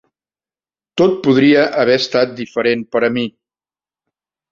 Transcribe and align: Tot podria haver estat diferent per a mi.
Tot 1.01 1.11
podria 1.27 1.65
haver 1.81 1.97
estat 2.03 2.33
diferent 2.39 2.81
per 2.97 3.03
a 3.09 3.11
mi. 3.19 3.27